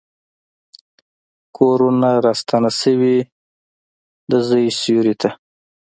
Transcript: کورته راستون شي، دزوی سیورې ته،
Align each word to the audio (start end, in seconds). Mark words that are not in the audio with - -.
کورته 1.55 2.11
راستون 2.25 2.63
شي، 2.79 2.95
دزوی 4.29 4.67
سیورې 4.79 5.15
ته، 5.21 5.29